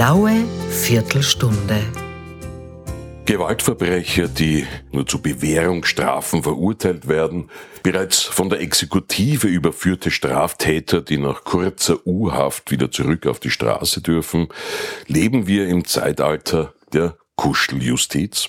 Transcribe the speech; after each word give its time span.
blaue 0.00 0.46
Viertelstunde. 0.70 1.78
Gewaltverbrecher, 3.26 4.28
die 4.28 4.66
nur 4.92 5.06
zu 5.06 5.20
Bewährungsstrafen 5.20 6.42
verurteilt 6.42 7.06
werden, 7.06 7.50
bereits 7.82 8.22
von 8.22 8.48
der 8.48 8.62
Exekutive 8.62 9.46
überführte 9.46 10.10
Straftäter, 10.10 11.02
die 11.02 11.18
nach 11.18 11.44
kurzer 11.44 11.98
U-Haft 12.06 12.70
wieder 12.70 12.90
zurück 12.90 13.26
auf 13.26 13.40
die 13.40 13.50
Straße 13.50 14.00
dürfen, 14.00 14.48
leben 15.06 15.46
wir 15.46 15.68
im 15.68 15.84
Zeitalter 15.84 16.72
der 16.94 17.18
Kuscheljustiz? 17.36 18.48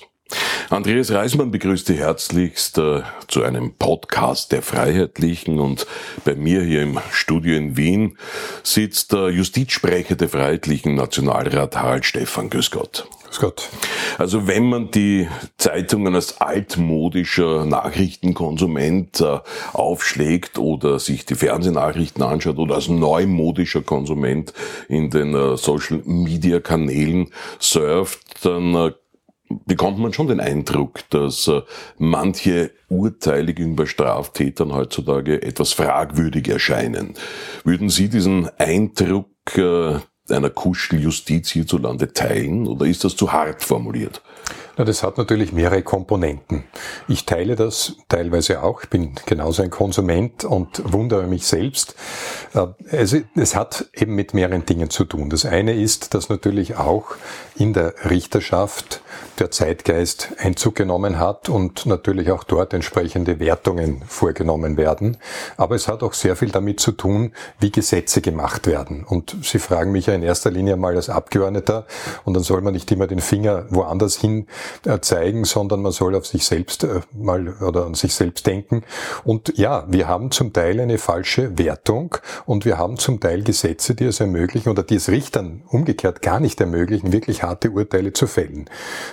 Andreas 0.70 1.10
Reismann 1.10 1.50
begrüßt 1.50 1.86
Sie 1.86 1.96
herzlichst 1.96 2.78
äh, 2.78 3.02
zu 3.28 3.42
einem 3.42 3.74
Podcast 3.74 4.52
der 4.52 4.62
Freiheitlichen 4.62 5.58
und 5.58 5.86
bei 6.24 6.34
mir 6.34 6.62
hier 6.62 6.82
im 6.82 6.98
Studio 7.10 7.56
in 7.56 7.76
Wien 7.76 8.16
sitzt 8.62 9.12
der 9.12 9.30
Justizsprecher 9.30 10.14
der 10.14 10.28
Freiheitlichen 10.28 10.94
Nationalrat 10.94 11.76
Harald 11.76 12.04
Stefan. 12.04 12.50
Grüß 12.50 12.70
Gott. 12.70 13.06
Grüß 13.32 13.40
Gott. 13.40 13.68
Also 14.18 14.46
wenn 14.46 14.68
man 14.68 14.90
die 14.90 15.26
Zeitungen 15.56 16.14
als 16.14 16.40
altmodischer 16.40 17.64
Nachrichtenkonsument 17.64 19.20
äh, 19.20 19.38
aufschlägt 19.72 20.58
oder 20.58 20.98
sich 20.98 21.24
die 21.24 21.34
Fernsehnachrichten 21.34 22.22
anschaut 22.22 22.58
oder 22.58 22.74
als 22.74 22.88
neumodischer 22.88 23.82
Konsument 23.82 24.52
in 24.88 25.08
den 25.08 25.34
äh, 25.34 25.56
Social 25.56 26.02
Media 26.04 26.60
Kanälen 26.60 27.30
surft, 27.58 28.44
dann 28.44 28.74
äh, 28.74 28.92
bekommt 29.66 29.98
man 29.98 30.12
schon 30.12 30.28
den 30.28 30.40
Eindruck, 30.40 31.00
dass 31.10 31.48
äh, 31.48 31.62
manche 31.98 32.70
Urteile 32.88 33.54
gegenüber 33.54 33.86
Straftätern 33.86 34.74
heutzutage 34.74 35.42
etwas 35.42 35.72
fragwürdig 35.72 36.48
erscheinen. 36.48 37.14
Würden 37.64 37.88
Sie 37.88 38.08
diesen 38.08 38.48
Eindruck 38.58 39.28
äh, 39.56 39.98
einer 40.28 40.50
Kuscheljustiz 40.50 41.50
hierzulande 41.50 42.12
teilen 42.12 42.66
oder 42.66 42.86
ist 42.86 43.04
das 43.04 43.16
zu 43.16 43.32
hart 43.32 43.62
formuliert? 43.62 44.22
Na, 44.78 44.84
das 44.84 45.02
hat 45.02 45.18
natürlich 45.18 45.52
mehrere 45.52 45.82
Komponenten. 45.82 46.64
Ich 47.06 47.26
teile 47.26 47.56
das 47.56 47.96
teilweise 48.08 48.62
auch. 48.62 48.82
Ich 48.82 48.88
bin 48.88 49.14
genauso 49.26 49.62
ein 49.62 49.68
Konsument 49.68 50.44
und 50.44 50.82
wundere 50.90 51.26
mich 51.26 51.46
selbst. 51.46 51.94
Also, 52.90 53.18
es 53.34 53.54
hat 53.54 53.90
eben 53.94 54.14
mit 54.14 54.32
mehreren 54.32 54.64
Dingen 54.64 54.88
zu 54.88 55.04
tun. 55.04 55.28
Das 55.28 55.44
eine 55.44 55.74
ist, 55.74 56.14
dass 56.14 56.30
natürlich 56.30 56.76
auch 56.76 57.16
in 57.56 57.74
der 57.74 57.94
Richterschaft 58.08 59.02
der 59.38 59.50
Zeitgeist 59.50 60.32
Einzug 60.38 60.74
genommen 60.74 61.18
hat 61.18 61.50
und 61.50 61.84
natürlich 61.84 62.30
auch 62.30 62.44
dort 62.44 62.72
entsprechende 62.72 63.40
Wertungen 63.40 64.02
vorgenommen 64.06 64.78
werden. 64.78 65.18
Aber 65.58 65.74
es 65.74 65.86
hat 65.86 66.02
auch 66.02 66.14
sehr 66.14 66.34
viel 66.34 66.50
damit 66.50 66.80
zu 66.80 66.92
tun, 66.92 67.32
wie 67.60 67.70
Gesetze 67.70 68.22
gemacht 68.22 68.66
werden. 68.66 69.04
Und 69.04 69.36
Sie 69.42 69.58
fragen 69.58 69.92
mich 69.92 70.06
ja 70.06 70.14
in 70.14 70.22
erster 70.22 70.50
Linie 70.50 70.76
mal 70.76 70.96
als 70.96 71.10
Abgeordneter 71.10 71.86
und 72.24 72.34
dann 72.34 72.42
soll 72.42 72.62
man 72.62 72.72
nicht 72.72 72.90
immer 72.90 73.06
den 73.06 73.20
Finger 73.20 73.66
woanders 73.68 74.16
hin 74.16 74.42
äh, 74.42 74.61
zeigen, 75.00 75.44
sondern 75.44 75.82
man 75.82 75.92
soll 75.92 76.14
auf 76.14 76.26
sich 76.26 76.44
selbst 76.44 76.84
äh, 76.84 77.00
mal 77.12 77.48
oder 77.60 77.86
an 77.86 77.94
sich 77.94 78.14
selbst 78.14 78.46
denken. 78.46 78.84
Und 79.24 79.56
ja, 79.56 79.84
wir 79.88 80.08
haben 80.08 80.30
zum 80.30 80.52
Teil 80.52 80.80
eine 80.80 80.98
falsche 80.98 81.58
Wertung 81.58 82.16
und 82.46 82.64
wir 82.64 82.78
haben 82.78 82.98
zum 82.98 83.20
Teil 83.20 83.42
Gesetze, 83.42 83.94
die 83.94 84.04
es 84.04 84.20
ermöglichen 84.20 84.70
oder 84.70 84.82
die 84.82 84.96
es 84.96 85.08
Richtern 85.08 85.62
umgekehrt 85.68 86.22
gar 86.22 86.40
nicht 86.40 86.60
ermöglichen, 86.60 87.12
wirklich 87.12 87.42
harte 87.42 87.70
Urteile 87.70 88.12
zu 88.12 88.26
fällen. 88.26 88.68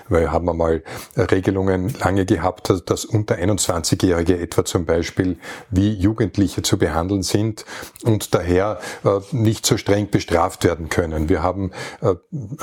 Weil 0.08 0.32
haben 0.32 0.46
wir 0.46 0.54
mal 0.54 0.84
Regelungen 1.18 1.94
lange 2.00 2.26
gehabt, 2.26 2.74
dass 2.86 3.06
unter 3.06 3.36
21-Jährige 3.36 4.40
etwa 4.40 4.66
zum 4.66 4.86
Beispiel 4.86 5.38
wie 5.70 5.94
Jugendliche 5.94 6.62
zu 6.62 6.78
behandeln 6.78 7.24
sind 7.24 7.66
und 8.04 8.34
daher 8.34 8.80
äh, 9.04 9.20
nicht 9.32 9.66
so 9.66 9.78
streng 9.78 10.10
bestraft 10.10 10.64
werden 10.64 10.90
können. 10.90 11.30
Wir 11.30 11.44
haben 11.44 11.72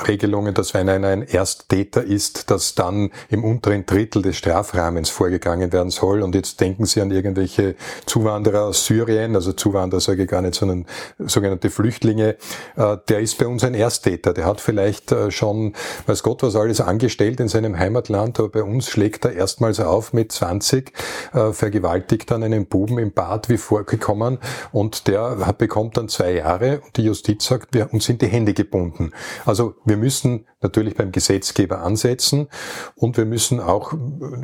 Regelungen, 0.06 0.54
dass 0.54 0.74
wenn 0.74 0.88
einer 0.88 1.08
ein 1.08 1.22
Ersttäter 1.22 2.04
ist, 2.04 2.50
dass 2.50 2.74
dann 2.78 3.10
im 3.28 3.44
unteren 3.44 3.86
Drittel 3.86 4.22
des 4.22 4.36
Strafrahmens 4.36 5.10
vorgegangen 5.10 5.72
werden 5.72 5.90
soll. 5.90 6.22
Und 6.22 6.34
jetzt 6.34 6.60
denken 6.60 6.86
Sie 6.86 7.00
an 7.00 7.10
irgendwelche 7.10 7.74
Zuwanderer 8.06 8.64
aus 8.64 8.86
Syrien, 8.86 9.34
also 9.34 9.52
Zuwanderer 9.52 10.00
sage 10.00 10.24
ich 10.24 10.28
gar 10.28 10.42
nicht, 10.42 10.54
sondern 10.54 10.86
sogenannte 11.18 11.70
Flüchtlinge. 11.70 12.36
Äh, 12.76 12.96
der 13.08 13.20
ist 13.20 13.38
bei 13.38 13.46
uns 13.46 13.64
ein 13.64 13.74
Ersttäter. 13.74 14.32
Der 14.32 14.46
hat 14.46 14.60
vielleicht 14.60 15.12
äh, 15.12 15.30
schon, 15.30 15.74
weiß 16.06 16.22
Gott, 16.22 16.42
was 16.42 16.56
alles 16.56 16.80
angestellt 16.80 17.40
in 17.40 17.48
seinem 17.48 17.78
Heimatland, 17.78 18.38
aber 18.38 18.48
bei 18.48 18.62
uns 18.62 18.88
schlägt 18.88 19.24
er 19.24 19.32
erstmals 19.32 19.80
auf 19.80 20.12
mit 20.12 20.32
20, 20.32 20.92
äh, 21.32 21.52
vergewaltigt 21.52 22.30
dann 22.30 22.42
einen 22.42 22.66
Buben 22.66 22.98
im 22.98 23.12
Bad 23.12 23.48
wie 23.48 23.58
vorgekommen 23.58 24.38
und 24.72 25.08
der 25.08 25.36
bekommt 25.56 25.96
dann 25.96 26.08
zwei 26.08 26.32
Jahre 26.32 26.80
und 26.80 26.96
die 26.96 27.02
Justiz 27.02 27.44
sagt, 27.44 27.74
wir, 27.74 27.92
uns 27.92 28.04
sind 28.04 28.22
die 28.22 28.26
Hände 28.26 28.54
gebunden. 28.54 29.12
Also 29.44 29.74
wir 29.84 29.96
müssen 29.96 30.46
natürlich 30.66 30.94
beim 30.94 31.12
Gesetzgeber 31.12 31.80
ansetzen 31.80 32.48
und 32.94 33.16
wir 33.16 33.24
müssen 33.24 33.60
auch 33.60 33.92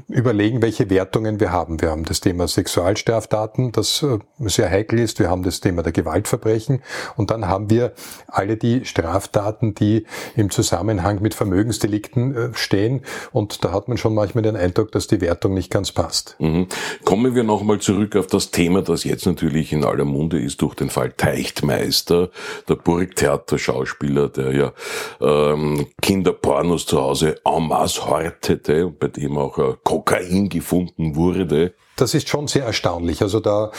überlegen, 0.09 0.63
welche 0.63 0.89
Wertungen 0.91 1.41
wir 1.41 1.53
haben. 1.53 1.81
Wir 1.81 1.91
haben 1.91 2.05
das 2.05 2.21
Thema 2.21 2.49
Sexualstraftaten, 2.49 3.73
das 3.73 4.03
äh, 4.03 4.19
sehr 4.39 4.71
heikel 4.71 4.99
ist. 4.99 5.19
Wir 5.19 5.31
haben 5.31 5.43
das 5.43 5.61
Thema 5.61 5.83
der 5.83 5.93
Gewaltverbrechen 5.93 6.83
und 7.17 7.31
dann 7.31 7.49
haben 7.49 7.71
wir 7.71 7.93
alle 8.29 8.57
die 8.57 8.85
Straftaten, 8.85 9.75
die 9.75 10.07
im 10.37 10.51
Zusammenhang 10.51 11.21
mit 11.21 11.35
Vermögensdelikten 11.35 12.35
äh, 12.35 12.49
stehen 12.55 13.03
und 13.33 13.65
da 13.65 13.73
hat 13.73 13.89
man 13.89 13.99
schon 13.99 14.15
manchmal 14.15 14.43
den 14.43 14.57
Eindruck, 14.57 14.93
dass 14.93 15.07
die 15.07 15.21
Wertung 15.21 15.55
nicht 15.55 15.71
ganz 15.71 15.93
passt. 15.93 16.37
Mhm. 16.39 16.67
Kommen 17.05 17.35
wir 17.35 17.45
nochmal 17.45 17.81
zurück 17.81 18.17
auf 18.17 18.27
das 18.27 18.51
Thema, 18.51 18.83
das 18.83 19.05
jetzt 19.05 19.27
natürlich 19.27 19.73
in 19.73 19.85
aller 19.85 20.05
Munde 20.05 20.39
ist 20.39 20.63
durch 20.63 20.75
den 20.75 20.91
Fall 20.91 21.13
Teichtmeister, 21.13 22.31
der 22.69 22.75
Burgtheater-Schauspieler, 22.77 24.29
der 24.29 24.53
ja 24.53 24.73
ähm, 25.21 25.87
Kinderpornos 26.13 26.85
zu 26.85 27.01
Hause 27.01 27.37
en 27.43 27.69
masse 27.69 28.05
hortete 28.05 28.87
und 28.87 28.99
bei 28.99 29.09
dem 29.09 29.39
auch 29.39 29.57
äh, 29.57 29.77
Kokain 29.83 30.51
gefunden 30.51 31.17
wurde. 31.17 31.73
Das 31.97 32.13
ist 32.13 32.29
schon 32.29 32.49
sehr 32.49 32.67
erstaunlich. 32.67 33.23
Also 33.23 33.41
da 33.41 33.71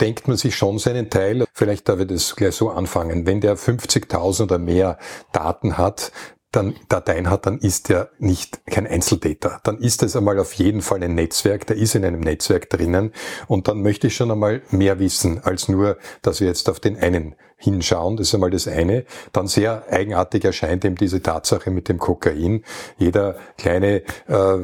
denkt 0.00 0.26
man 0.26 0.38
sich 0.38 0.56
schon 0.56 0.78
seinen 0.78 1.10
Teil. 1.10 1.44
Vielleicht 1.52 1.90
darf 1.90 2.00
ich 2.00 2.06
das 2.06 2.34
gleich 2.34 2.54
so 2.54 2.70
anfangen. 2.70 3.26
Wenn 3.26 3.42
der 3.42 3.58
50.000 3.58 4.44
oder 4.44 4.58
mehr 4.58 4.98
Daten 5.32 5.76
hat, 5.76 6.12
dann 6.52 6.74
Dateien 6.88 7.30
hat, 7.30 7.46
dann 7.46 7.58
ist 7.58 7.90
er 7.90 8.10
nicht 8.18 8.64
kein 8.66 8.86
Einzeltäter. 8.86 9.60
Dann 9.64 9.78
ist 9.78 10.02
es 10.02 10.14
einmal 10.14 10.38
auf 10.38 10.52
jeden 10.54 10.82
Fall 10.82 11.02
ein 11.02 11.14
Netzwerk, 11.14 11.66
der 11.66 11.76
ist 11.76 11.94
in 11.94 12.04
einem 12.04 12.20
Netzwerk 12.20 12.70
drinnen 12.70 13.12
und 13.48 13.68
dann 13.68 13.82
möchte 13.82 14.06
ich 14.06 14.16
schon 14.16 14.30
einmal 14.30 14.62
mehr 14.70 14.98
wissen, 14.98 15.42
als 15.42 15.68
nur, 15.68 15.96
dass 16.20 16.40
wir 16.40 16.46
jetzt 16.46 16.68
auf 16.68 16.78
den 16.78 16.96
einen 16.96 17.34
hinschauen. 17.56 18.16
Das 18.16 18.28
ist 18.28 18.34
einmal 18.34 18.50
das 18.50 18.68
eine. 18.68 19.04
Dann 19.32 19.46
sehr 19.46 19.84
eigenartig 19.90 20.44
erscheint 20.44 20.84
eben 20.84 20.96
diese 20.96 21.22
Tatsache 21.22 21.70
mit 21.70 21.88
dem 21.88 21.98
Kokain. 21.98 22.64
Jeder 22.98 23.36
kleine 23.56 24.02
äh, 24.26 24.58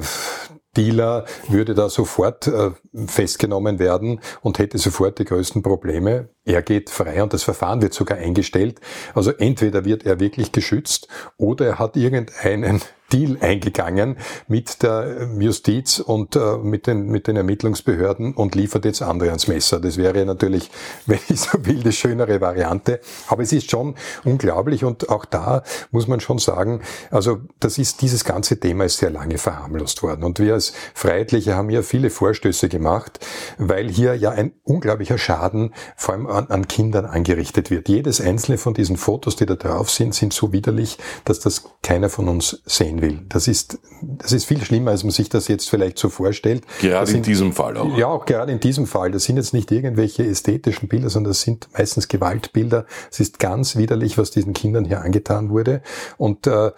Dealer 0.76 1.24
würde 1.48 1.74
da 1.74 1.88
sofort 1.88 2.46
äh, 2.46 2.70
festgenommen 3.06 3.78
werden 3.78 4.20
und 4.42 4.58
hätte 4.58 4.78
sofort 4.78 5.18
die 5.18 5.24
größten 5.24 5.62
Probleme. 5.62 6.28
Er 6.48 6.62
geht 6.62 6.88
frei 6.88 7.22
und 7.22 7.34
das 7.34 7.42
Verfahren 7.42 7.82
wird 7.82 7.92
sogar 7.92 8.16
eingestellt. 8.16 8.80
Also 9.14 9.32
entweder 9.32 9.84
wird 9.84 10.06
er 10.06 10.18
wirklich 10.18 10.50
geschützt 10.50 11.06
oder 11.36 11.66
er 11.66 11.78
hat 11.78 11.94
irgendeinen 11.94 12.80
Deal 13.12 13.38
eingegangen 13.40 14.16
mit 14.48 14.82
der 14.82 15.28
Justiz 15.38 15.98
und 15.98 16.36
äh, 16.36 16.58
mit, 16.58 16.86
den, 16.86 17.06
mit 17.06 17.26
den 17.26 17.36
Ermittlungsbehörden 17.36 18.34
und 18.34 18.54
liefert 18.54 18.84
jetzt 18.84 19.00
andere 19.00 19.30
ans 19.30 19.48
Messer. 19.48 19.80
Das 19.80 19.96
wäre 19.96 20.24
natürlich, 20.26 20.70
wenn 21.06 21.18
ich 21.28 21.40
so 21.40 21.64
will, 21.64 21.82
die 21.82 21.92
schönere 21.92 22.40
Variante. 22.40 23.00
Aber 23.28 23.42
es 23.42 23.52
ist 23.52 23.70
schon 23.70 23.94
unglaublich 24.24 24.84
und 24.84 25.08
auch 25.08 25.24
da 25.24 25.62
muss 25.90 26.06
man 26.06 26.20
schon 26.20 26.38
sagen, 26.38 26.82
also 27.10 27.40
das 27.60 27.78
ist, 27.78 28.02
dieses 28.02 28.24
ganze 28.24 28.60
Thema 28.60 28.84
ist 28.84 28.98
sehr 28.98 29.10
lange 29.10 29.38
verharmlost 29.38 30.02
worden. 30.02 30.22
Und 30.22 30.38
wir 30.38 30.54
als 30.54 30.74
Freiheitliche 30.94 31.54
haben 31.54 31.70
ja 31.70 31.82
viele 31.82 32.10
Vorstöße 32.10 32.68
gemacht, 32.68 33.24
weil 33.56 33.88
hier 33.88 34.14
ja 34.16 34.30
ein 34.30 34.52
unglaublicher 34.64 35.18
Schaden 35.18 35.72
vor 35.96 36.14
allem 36.14 36.26
an, 36.38 36.46
an 36.48 36.68
Kindern 36.68 37.04
angerichtet 37.04 37.70
wird. 37.70 37.88
Jedes 37.88 38.20
einzelne 38.20 38.58
von 38.58 38.74
diesen 38.74 38.96
Fotos, 38.96 39.36
die 39.36 39.46
da 39.46 39.56
drauf 39.56 39.90
sind, 39.90 40.14
sind 40.14 40.32
so 40.32 40.52
widerlich, 40.52 40.98
dass 41.24 41.40
das 41.40 41.64
keiner 41.82 42.08
von 42.08 42.28
uns 42.28 42.62
sehen 42.64 43.02
will. 43.02 43.20
Das 43.28 43.48
ist, 43.48 43.78
das 44.02 44.32
ist 44.32 44.44
viel 44.44 44.64
schlimmer, 44.64 44.92
als 44.92 45.02
man 45.02 45.10
sich 45.10 45.28
das 45.28 45.48
jetzt 45.48 45.68
vielleicht 45.68 45.98
so 45.98 46.08
vorstellt. 46.08 46.64
Gerade 46.80 47.06
sind, 47.06 47.18
in 47.18 47.22
diesem 47.24 47.52
Fall 47.52 47.76
auch. 47.76 47.96
Ja, 47.96 48.06
auch 48.06 48.24
gerade 48.24 48.52
in 48.52 48.60
diesem 48.60 48.86
Fall. 48.86 49.10
Das 49.10 49.24
sind 49.24 49.36
jetzt 49.36 49.52
nicht 49.52 49.70
irgendwelche 49.72 50.24
ästhetischen 50.24 50.88
Bilder, 50.88 51.10
sondern 51.10 51.32
das 51.32 51.42
sind 51.42 51.68
meistens 51.76 52.08
Gewaltbilder. 52.08 52.86
Es 53.10 53.20
ist 53.20 53.38
ganz 53.38 53.76
widerlich, 53.76 54.16
was 54.16 54.30
diesen 54.30 54.52
Kindern 54.52 54.84
hier 54.84 55.00
angetan 55.02 55.50
wurde. 55.50 55.82
Und 56.16 56.46
äh, 56.46 56.70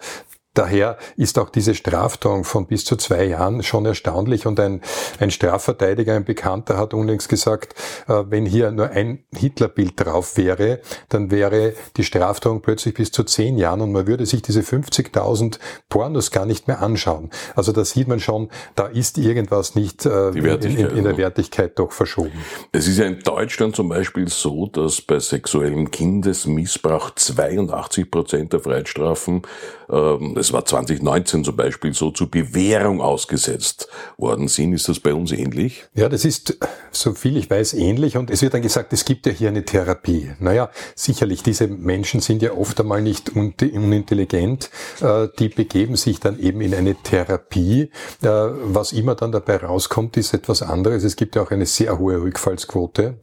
Daher 0.53 0.97
ist 1.15 1.39
auch 1.39 1.49
diese 1.49 1.75
Strafdrohung 1.75 2.43
von 2.43 2.67
bis 2.67 2.83
zu 2.83 2.97
zwei 2.97 3.23
Jahren 3.23 3.63
schon 3.63 3.85
erstaunlich 3.85 4.45
und 4.45 4.59
ein, 4.59 4.81
ein 5.19 5.31
Strafverteidiger, 5.31 6.13
ein 6.13 6.25
Bekannter 6.25 6.77
hat 6.77 6.93
unlängst 6.93 7.29
gesagt, 7.29 7.73
äh, 8.09 8.23
wenn 8.27 8.45
hier 8.45 8.71
nur 8.71 8.89
ein 8.89 9.23
Hitlerbild 9.33 9.93
drauf 9.95 10.35
wäre, 10.35 10.81
dann 11.07 11.31
wäre 11.31 11.73
die 11.95 12.03
Strafdrohung 12.03 12.61
plötzlich 12.61 12.95
bis 12.95 13.13
zu 13.13 13.23
zehn 13.23 13.57
Jahren 13.57 13.79
und 13.79 13.93
man 13.93 14.07
würde 14.07 14.25
sich 14.25 14.41
diese 14.41 14.59
50.000 14.59 15.57
Pornos 15.87 16.31
gar 16.31 16.45
nicht 16.45 16.67
mehr 16.67 16.81
anschauen. 16.81 17.29
Also 17.55 17.71
da 17.71 17.85
sieht 17.85 18.09
man 18.09 18.19
schon, 18.19 18.49
da 18.75 18.87
ist 18.87 19.17
irgendwas 19.17 19.75
nicht 19.75 20.05
äh, 20.05 20.29
in, 20.31 20.45
in, 20.45 20.97
in, 20.97 21.03
der 21.05 21.15
Wertigkeit 21.15 21.79
doch 21.79 21.93
verschoben. 21.93 22.43
Es 22.73 22.89
ist 22.89 22.97
ja 22.97 23.05
in 23.05 23.19
Deutschland 23.19 23.77
zum 23.77 23.87
Beispiel 23.87 24.27
so, 24.27 24.67
dass 24.67 25.01
bei 25.01 25.19
sexuellem 25.19 25.91
Kindesmissbrauch 25.91 27.11
82 27.11 28.11
Prozent 28.11 28.51
der 28.51 28.59
Freiheitsstrafen 28.59 29.43
ähm, 29.89 30.35
es 30.41 30.51
war 30.51 30.65
2019 30.65 31.43
zum 31.43 31.55
Beispiel 31.55 31.93
so, 31.93 32.11
zu 32.11 32.29
Bewährung 32.29 32.99
ausgesetzt 32.99 33.87
worden 34.17 34.47
sind. 34.47 34.73
Ist 34.73 34.89
das 34.89 34.99
bei 34.99 35.13
uns 35.13 35.31
ähnlich? 35.31 35.85
Ja, 35.93 36.09
das 36.09 36.25
ist, 36.25 36.57
so 36.91 37.13
viel 37.13 37.37
ich 37.37 37.49
weiß, 37.49 37.73
ähnlich. 37.75 38.17
Und 38.17 38.29
es 38.29 38.41
wird 38.41 38.53
dann 38.53 38.61
gesagt, 38.61 38.91
es 38.91 39.05
gibt 39.05 39.25
ja 39.25 39.31
hier 39.31 39.49
eine 39.49 39.63
Therapie. 39.63 40.31
Naja, 40.39 40.69
sicherlich, 40.95 41.43
diese 41.43 41.67
Menschen 41.67 42.19
sind 42.19 42.41
ja 42.41 42.53
oft 42.53 42.79
einmal 42.79 43.01
nicht 43.01 43.29
unintelligent. 43.35 44.69
Äh, 44.99 45.27
die 45.39 45.49
begeben 45.49 45.95
sich 45.95 46.19
dann 46.19 46.39
eben 46.39 46.61
in 46.61 46.73
eine 46.73 46.95
Therapie. 46.95 47.91
Äh, 48.21 48.27
was 48.27 48.91
immer 48.93 49.15
dann 49.15 49.31
dabei 49.31 49.57
rauskommt, 49.57 50.17
ist 50.17 50.33
etwas 50.33 50.61
anderes. 50.61 51.03
Es 51.03 51.15
gibt 51.15 51.35
ja 51.35 51.43
auch 51.43 51.51
eine 51.51 51.65
sehr 51.65 51.99
hohe 51.99 52.21
Rückfallsquote. 52.21 53.19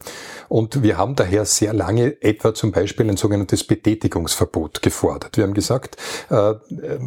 Und 0.48 0.82
wir 0.82 0.96
haben 0.96 1.14
daher 1.16 1.44
sehr 1.44 1.74
lange 1.74 2.22
etwa 2.22 2.54
zum 2.54 2.72
Beispiel 2.72 3.10
ein 3.10 3.16
sogenanntes 3.16 3.64
Betätigungsverbot 3.64 4.82
gefordert. 4.82 5.36
Wir 5.36 5.44
haben 5.44 5.54
gesagt, 5.54 5.96
äh, 6.30 6.54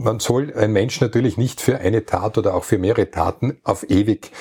man 0.01 0.19
soll 0.19 0.53
ein 0.55 0.71
Mensch 0.71 0.99
natürlich 0.99 1.37
nicht 1.37 1.61
für 1.61 1.79
eine 1.79 2.05
Tat 2.05 2.37
oder 2.37 2.55
auch 2.55 2.63
für 2.63 2.77
mehrere 2.77 3.09
Taten 3.11 3.57
auf 3.63 3.89
ewig 3.89 4.31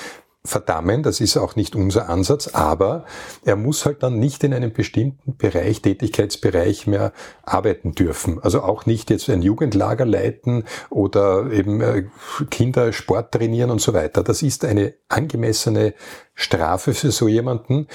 verdammen, 0.43 1.03
das 1.03 1.21
ist 1.21 1.37
auch 1.37 1.55
nicht 1.55 1.75
unser 1.75 2.09
Ansatz, 2.09 2.47
aber 2.47 3.05
er 3.45 3.55
muss 3.55 3.85
halt 3.85 4.01
dann 4.01 4.17
nicht 4.17 4.43
in 4.43 4.55
einem 4.55 4.73
bestimmten 4.73 5.37
Bereich, 5.37 5.83
Tätigkeitsbereich 5.83 6.87
mehr 6.87 7.13
arbeiten 7.43 7.91
dürfen. 7.91 8.41
Also 8.41 8.63
auch 8.63 8.87
nicht 8.87 9.11
jetzt 9.11 9.29
ein 9.29 9.43
Jugendlager 9.43 10.05
leiten 10.05 10.63
oder 10.89 11.51
eben 11.51 11.79
äh, 11.81 12.05
Kinder 12.49 12.91
Sport 12.91 13.31
trainieren 13.33 13.69
und 13.69 13.81
so 13.81 13.93
weiter. 13.93 14.23
Das 14.23 14.41
ist 14.41 14.65
eine 14.65 14.95
angemessene 15.09 15.93
Strafe 16.33 16.95
für 16.95 17.11
so 17.11 17.27
jemanden 17.27 17.87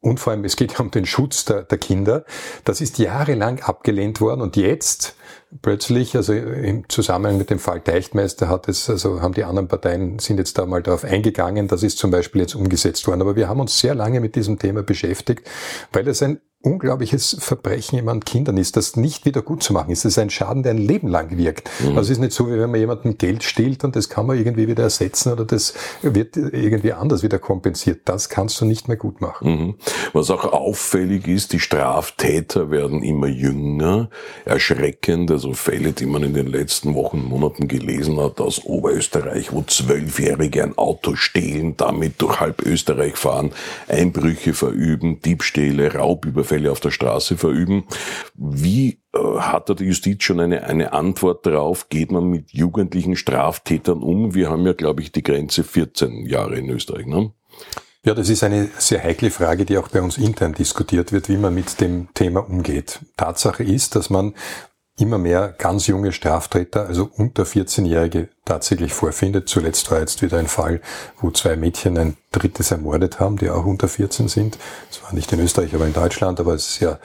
und 0.00 0.20
vor 0.20 0.32
allem 0.32 0.44
es 0.44 0.54
geht 0.54 0.74
ja 0.74 0.78
um 0.78 0.92
den 0.92 1.06
Schutz 1.06 1.44
der, 1.44 1.64
der 1.64 1.78
Kinder. 1.78 2.24
Das 2.64 2.80
ist 2.80 2.98
jahrelang 2.98 3.60
abgelehnt 3.60 4.20
worden 4.20 4.42
und 4.42 4.56
jetzt 4.56 5.16
plötzlich, 5.62 6.16
also 6.16 6.32
im 6.32 6.88
Zusammenhang 6.88 7.38
mit 7.38 7.50
dem 7.50 7.58
Fall 7.58 7.80
Teichtmeister 7.80 8.48
hat 8.48 8.68
es, 8.68 8.88
also 8.90 9.22
haben 9.22 9.34
die 9.34 9.44
anderen 9.44 9.68
Parteien 9.68 10.18
sind 10.18 10.38
jetzt 10.38 10.58
da 10.58 10.66
mal 10.66 10.82
darauf 10.82 11.04
eingegangen, 11.04 11.68
das 11.68 11.82
ist 11.82 11.98
zum 11.98 12.10
Beispiel 12.10 12.42
jetzt 12.42 12.54
umgesetzt 12.54 13.06
worden. 13.06 13.22
Aber 13.22 13.36
wir 13.36 13.48
haben 13.48 13.60
uns 13.60 13.78
sehr 13.78 13.94
lange 13.94 14.20
mit 14.20 14.36
diesem 14.36 14.58
Thema 14.58 14.82
beschäftigt, 14.82 15.48
weil 15.92 16.06
es 16.08 16.22
ein 16.22 16.40
unglaubliches 16.60 17.36
Verbrechen 17.38 17.96
jemand 17.96 18.26
Kindern 18.26 18.56
ist, 18.56 18.76
das 18.76 18.96
nicht 18.96 19.24
wieder 19.24 19.42
gut 19.42 19.62
zu 19.62 19.72
machen 19.72 19.90
ist. 19.90 20.04
Das 20.04 20.12
ist 20.12 20.18
ein 20.18 20.30
Schaden, 20.30 20.64
der 20.64 20.72
ein 20.72 20.78
Leben 20.78 21.06
lang 21.06 21.36
wirkt. 21.36 21.70
Mhm. 21.78 21.90
Also 21.90 22.00
es 22.00 22.10
ist 22.10 22.18
nicht 22.18 22.32
so, 22.32 22.48
wie 22.48 22.58
wenn 22.58 22.70
man 22.70 22.80
jemandem 22.80 23.16
Geld 23.16 23.44
stiehlt 23.44 23.84
und 23.84 23.94
das 23.94 24.08
kann 24.08 24.26
man 24.26 24.36
irgendwie 24.36 24.66
wieder 24.66 24.82
ersetzen 24.82 25.32
oder 25.32 25.44
das 25.44 25.74
wird 26.02 26.36
irgendwie 26.36 26.92
anders 26.92 27.22
wieder 27.22 27.38
kompensiert. 27.38 28.00
Das 28.06 28.28
kannst 28.28 28.60
du 28.60 28.64
nicht 28.64 28.88
mehr 28.88 28.96
gut 28.96 29.20
machen. 29.20 29.48
Mhm. 29.48 29.74
Was 30.12 30.30
auch 30.30 30.44
auffällig 30.44 31.28
ist, 31.28 31.52
die 31.52 31.60
Straftäter 31.60 32.72
werden 32.72 33.04
immer 33.04 33.28
jünger. 33.28 34.10
Erschreckend, 34.44 35.30
also 35.38 35.52
Fälle, 35.54 35.92
die 35.92 36.06
man 36.06 36.24
in 36.24 36.34
den 36.34 36.48
letzten 36.48 36.96
Wochen, 36.96 37.24
Monaten 37.24 37.68
gelesen 37.68 38.20
hat 38.20 38.40
aus 38.40 38.64
Oberösterreich, 38.64 39.52
wo 39.52 39.62
Zwölfjährige 39.62 40.64
ein 40.64 40.76
Auto 40.76 41.14
stehlen, 41.14 41.76
damit 41.76 42.20
durch 42.20 42.40
halb 42.40 42.62
Österreich 42.62 43.16
fahren, 43.16 43.52
Einbrüche 43.86 44.52
verüben, 44.52 45.22
Diebstähle, 45.22 45.94
Raubüberfälle 45.94 46.38
Überfälle 46.48 46.72
auf 46.72 46.80
der 46.80 46.90
Straße 46.90 47.36
verüben. 47.36 47.84
Wie 48.34 49.00
äh, 49.14 49.18
hat 49.38 49.68
da 49.68 49.74
die 49.74 49.84
Justiz 49.84 50.24
schon 50.24 50.40
eine, 50.40 50.64
eine 50.64 50.92
Antwort 50.92 51.46
darauf? 51.46 51.88
Geht 51.88 52.10
man 52.10 52.24
mit 52.24 52.52
jugendlichen 52.52 53.14
Straftätern 53.14 54.02
um? 54.02 54.34
Wir 54.34 54.50
haben 54.50 54.66
ja, 54.66 54.72
glaube 54.72 55.02
ich, 55.02 55.12
die 55.12 55.22
Grenze 55.22 55.62
14 55.62 56.26
Jahre 56.26 56.56
in 56.56 56.68
Österreich. 56.68 57.06
Ne? 57.06 57.32
Ja, 58.04 58.14
das 58.14 58.28
ist 58.28 58.44
eine 58.44 58.70
sehr 58.78 59.02
heikle 59.02 59.30
Frage, 59.30 59.64
die 59.64 59.76
auch 59.76 59.88
bei 59.88 60.00
uns 60.00 60.18
intern 60.18 60.54
diskutiert 60.54 61.12
wird, 61.12 61.28
wie 61.28 61.36
man 61.36 61.54
mit 61.54 61.80
dem 61.80 62.08
Thema 62.14 62.40
umgeht. 62.40 63.00
Tatsache 63.16 63.64
ist, 63.64 63.96
dass 63.96 64.08
man 64.08 64.34
immer 64.98 65.18
mehr 65.18 65.54
ganz 65.56 65.86
junge 65.86 66.12
Straftäter, 66.12 66.86
also 66.86 67.08
unter 67.16 67.44
14-Jährige, 67.44 68.28
tatsächlich 68.44 68.92
vorfindet. 68.92 69.48
Zuletzt 69.48 69.90
war 69.90 70.00
jetzt 70.00 70.22
wieder 70.22 70.38
ein 70.38 70.48
Fall, 70.48 70.80
wo 71.20 71.30
zwei 71.30 71.56
Mädchen 71.56 71.96
ein 71.96 72.16
drittes 72.32 72.70
ermordet 72.70 73.20
haben, 73.20 73.36
die 73.36 73.50
auch 73.50 73.64
unter 73.64 73.88
14 73.88 74.28
sind. 74.28 74.58
Das 74.90 75.02
war 75.02 75.14
nicht 75.14 75.32
in 75.32 75.40
Österreich, 75.40 75.74
aber 75.74 75.86
in 75.86 75.92
Deutschland, 75.92 76.40
aber 76.40 76.54
es 76.54 76.68
ist 76.70 76.80
ja 76.80 76.98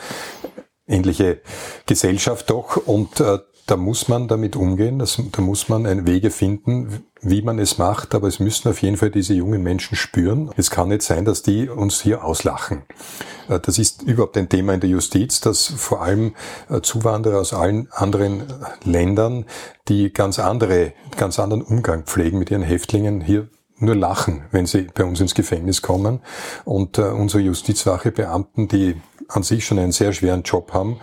ähnliche 0.87 1.41
Gesellschaft 1.85 2.49
doch. 2.49 2.77
Und 2.77 3.19
äh, 3.19 3.39
da 3.65 3.77
muss 3.77 4.09
man 4.09 4.27
damit 4.27 4.55
umgehen, 4.55 4.99
das, 4.99 5.21
da 5.31 5.41
muss 5.41 5.69
man 5.69 5.85
Wege 6.05 6.31
finden, 6.31 7.03
wie 7.21 7.41
man 7.41 7.59
es 7.59 7.77
macht, 7.77 8.13
aber 8.13 8.27
es 8.27 8.39
müssen 8.39 8.69
auf 8.69 8.81
jeden 8.81 8.97
Fall 8.97 9.09
diese 9.09 9.33
jungen 9.33 9.63
Menschen 9.63 9.95
spüren. 9.95 10.51
Es 10.57 10.69
kann 10.69 10.89
nicht 10.89 11.03
sein, 11.03 11.23
dass 11.23 11.43
die 11.43 11.69
uns 11.69 12.01
hier 12.01 12.25
auslachen. 12.25 12.83
Äh, 13.47 13.59
das 13.59 13.77
ist 13.77 14.01
überhaupt 14.01 14.37
ein 14.37 14.49
Thema 14.49 14.73
in 14.73 14.81
der 14.81 14.89
Justiz, 14.89 15.39
dass 15.39 15.67
vor 15.67 16.01
allem 16.01 16.33
äh, 16.69 16.81
Zuwanderer 16.81 17.39
aus 17.39 17.53
allen 17.53 17.87
anderen 17.91 18.43
Ländern, 18.83 19.45
die 19.87 20.11
ganz 20.11 20.39
andere, 20.39 20.93
ganz 21.17 21.39
anderen 21.39 21.63
Umgang 21.63 22.03
pflegen 22.03 22.39
mit 22.39 22.51
ihren 22.51 22.63
Häftlingen, 22.63 23.21
hier 23.21 23.47
nur 23.79 23.95
lachen, 23.95 24.43
wenn 24.51 24.65
sie 24.65 24.87
bei 24.93 25.03
uns 25.03 25.19
ins 25.19 25.35
Gefängnis 25.35 25.81
kommen. 25.81 26.19
Und 26.65 26.97
äh, 26.97 27.03
unsere 27.03 27.43
Justizwachebeamten, 27.43 28.67
die 28.67 28.95
an 29.27 29.43
sich 29.43 29.65
schon 29.65 29.79
einen 29.79 29.91
sehr 29.91 30.13
schweren 30.13 30.43
Job 30.43 30.73
haben, 30.73 30.99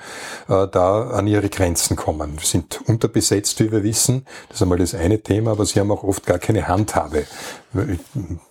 äh, 0.48 0.66
da 0.68 1.08
an 1.10 1.26
ihre 1.26 1.48
Grenzen 1.48 1.96
kommen. 1.96 2.38
Wir 2.38 2.46
sind 2.46 2.80
unterbesetzt, 2.86 3.60
wie 3.60 3.72
wir 3.72 3.82
wissen. 3.82 4.26
Das 4.48 4.58
ist 4.58 4.62
einmal 4.62 4.78
das 4.78 4.94
eine 4.94 5.20
Thema, 5.22 5.52
aber 5.52 5.66
sie 5.66 5.80
haben 5.80 5.90
auch 5.90 6.04
oft 6.04 6.26
gar 6.26 6.38
keine 6.38 6.68
Handhabe. 6.68 7.24
Ich 7.74 8.00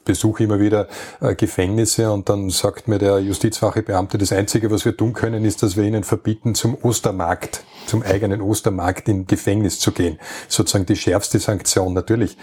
besuche 0.05 0.43
immer 0.43 0.59
wieder 0.59 0.87
äh, 1.21 1.35
Gefängnisse 1.35 2.11
und 2.11 2.29
dann 2.29 2.49
sagt 2.49 2.87
mir 2.87 2.99
der 2.99 3.19
Justizwachebeamte, 3.19 4.17
das 4.17 4.31
Einzige, 4.31 4.71
was 4.71 4.85
wir 4.85 4.95
tun 4.95 5.13
können, 5.13 5.45
ist, 5.45 5.61
dass 5.61 5.75
wir 5.75 5.83
ihnen 5.83 6.03
verbieten, 6.03 6.55
zum 6.55 6.77
Ostermarkt, 6.81 7.63
zum 7.85 8.01
eigenen 8.03 8.41
Ostermarkt 8.41 9.07
im 9.09 9.27
Gefängnis 9.27 9.79
zu 9.79 9.91
gehen. 9.91 10.19
Sozusagen 10.47 10.85
die 10.85 10.95
schärfste 10.95 11.39
Sanktion. 11.39 11.93
Natürlich 11.93 12.37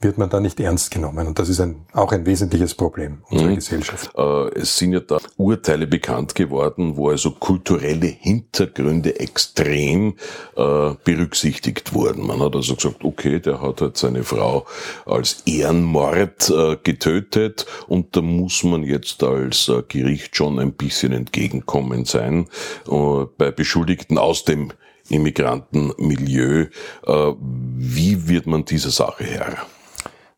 wird 0.00 0.16
man 0.16 0.30
da 0.30 0.38
nicht 0.38 0.60
ernst 0.60 0.92
genommen. 0.92 1.26
Und 1.26 1.40
das 1.40 1.48
ist 1.48 1.60
ein, 1.60 1.84
auch 1.92 2.12
ein 2.12 2.24
wesentliches 2.24 2.74
Problem 2.74 3.22
unserer 3.30 3.50
mhm. 3.50 3.54
Gesellschaft. 3.56 4.10
Äh, 4.16 4.60
es 4.60 4.76
sind 4.76 4.92
ja 4.92 5.00
da 5.00 5.18
Urteile 5.36 5.88
bekannt 5.88 6.36
geworden, 6.36 6.96
wo 6.96 7.10
also 7.10 7.32
kulturelle 7.32 8.06
Hintergründe 8.06 9.18
extrem 9.18 10.14
äh, 10.56 10.94
berücksichtigt 11.02 11.94
wurden. 11.94 12.26
Man 12.26 12.40
hat 12.40 12.54
also 12.54 12.76
gesagt, 12.76 13.04
okay, 13.04 13.40
der 13.40 13.60
hat 13.60 13.80
halt 13.80 13.96
seine 13.96 14.22
Frau 14.22 14.66
als 15.04 15.42
Ehrenmord 15.46 16.48
äh, 16.48 16.76
getötet 16.76 17.66
und 17.88 18.14
da 18.16 18.22
muss 18.22 18.62
man 18.62 18.84
jetzt 18.84 19.24
als 19.24 19.68
äh, 19.68 19.82
Gericht 19.88 20.36
schon 20.36 20.60
ein 20.60 20.74
bisschen 20.74 21.12
entgegenkommen 21.12 22.04
sein 22.04 22.46
äh, 22.88 23.24
bei 23.36 23.50
Beschuldigten 23.50 24.16
aus 24.16 24.44
dem 24.44 24.72
Immigrantenmilieu. 25.08 26.66
Äh, 27.04 27.32
wie 27.40 28.28
wird 28.28 28.46
man 28.46 28.64
dieser 28.64 28.90
Sache 28.90 29.24
Herr? 29.24 29.66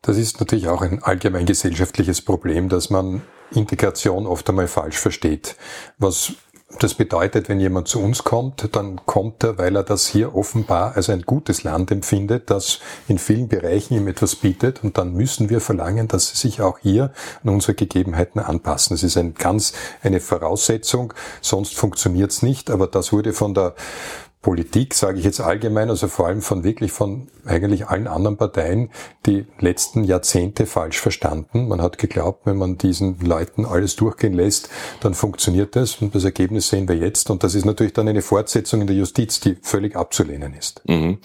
Das 0.01 0.17
ist 0.17 0.39
natürlich 0.39 0.67
auch 0.67 0.81
ein 0.81 1.03
allgemein 1.03 1.45
gesellschaftliches 1.45 2.21
Problem, 2.21 2.69
dass 2.69 2.89
man 2.89 3.21
Integration 3.51 4.25
oft 4.25 4.49
einmal 4.49 4.67
falsch 4.67 4.97
versteht. 4.97 5.55
Was 5.99 6.33
das 6.79 6.93
bedeutet, 6.95 7.49
wenn 7.49 7.59
jemand 7.59 7.87
zu 7.87 8.01
uns 8.01 8.23
kommt, 8.23 8.75
dann 8.75 9.05
kommt 9.05 9.43
er, 9.43 9.57
weil 9.57 9.75
er 9.75 9.83
das 9.83 10.07
hier 10.07 10.33
offenbar 10.35 10.95
als 10.95 11.09
ein 11.09 11.23
gutes 11.23 11.63
Land 11.63 11.91
empfindet, 11.91 12.49
das 12.49 12.79
in 13.07 13.19
vielen 13.19 13.47
Bereichen 13.47 13.95
ihm 13.95 14.07
etwas 14.07 14.35
bietet. 14.35 14.83
Und 14.83 14.97
dann 14.97 15.13
müssen 15.13 15.49
wir 15.49 15.61
verlangen, 15.61 16.07
dass 16.07 16.29
sie 16.29 16.37
sich 16.37 16.61
auch 16.61 16.79
hier 16.79 17.11
an 17.43 17.49
unsere 17.49 17.75
Gegebenheiten 17.75 18.39
anpassen. 18.39 18.95
Das 18.95 19.03
ist 19.03 19.17
ein 19.17 19.33
ganz 19.33 19.73
eine 20.01 20.19
Voraussetzung, 20.19 21.13
sonst 21.41 21.75
funktioniert 21.75 22.31
es 22.31 22.41
nicht. 22.41 22.71
Aber 22.71 22.87
das 22.87 23.11
wurde 23.11 23.33
von 23.33 23.53
der 23.53 23.75
Politik, 24.41 24.95
sage 24.95 25.19
ich 25.19 25.25
jetzt 25.25 25.39
allgemein, 25.39 25.89
also 25.89 26.07
vor 26.07 26.25
allem 26.27 26.41
von 26.41 26.63
wirklich 26.63 26.91
von 26.91 27.27
eigentlich 27.45 27.87
allen 27.87 28.07
anderen 28.07 28.37
Parteien, 28.37 28.89
die 29.27 29.45
letzten 29.59 30.03
Jahrzehnte 30.03 30.65
falsch 30.65 30.99
verstanden. 30.99 31.67
Man 31.67 31.81
hat 31.81 31.99
geglaubt, 31.99 32.45
wenn 32.45 32.57
man 32.57 32.77
diesen 32.77 33.19
Leuten 33.19 33.65
alles 33.65 33.95
durchgehen 33.95 34.33
lässt, 34.33 34.69
dann 35.01 35.13
funktioniert 35.13 35.75
das 35.75 36.01
und 36.01 36.15
das 36.15 36.23
Ergebnis 36.23 36.69
sehen 36.69 36.87
wir 36.87 36.95
jetzt. 36.95 37.29
Und 37.29 37.43
das 37.43 37.53
ist 37.53 37.65
natürlich 37.65 37.93
dann 37.93 38.07
eine 38.07 38.23
Fortsetzung 38.23 38.81
in 38.81 38.87
der 38.87 38.95
Justiz, 38.95 39.39
die 39.39 39.57
völlig 39.61 39.95
abzulehnen 39.95 40.55
ist. 40.55 40.81
Mhm. 40.87 41.19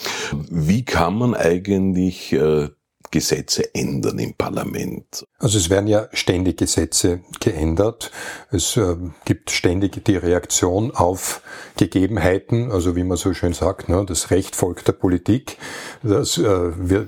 Wie 0.51 0.85
kann 0.85 1.17
man 1.17 1.35
eigentlich 1.35 2.35
äh 2.35 2.69
Gesetze 3.11 3.75
ändern 3.75 4.19
im 4.19 4.35
Parlament? 4.35 5.27
Also 5.39 5.59
es 5.59 5.71
werden 5.71 5.87
ja 5.87 6.09
ständig 6.13 6.59
Gesetze 6.59 7.21
geändert. 7.41 8.11
Es 8.51 8.77
äh, 8.77 8.97
gibt 9.25 9.51
ständig 9.51 10.05
die 10.05 10.17
Reaktion 10.17 10.91
auf 10.91 11.43
Gegebenheiten, 11.77 12.71
also 12.73 12.97
wie 12.97 13.05
man 13.05 13.17
so 13.17 13.35
schön 13.35 13.53
sagt, 13.53 13.89
ne, 13.89 14.05
das 14.07 14.31
Recht 14.31 14.57
folgt 14.57 14.89
der 14.89 14.93
Politik. 14.93 15.59
Das 16.03 16.39
äh, 16.39 16.43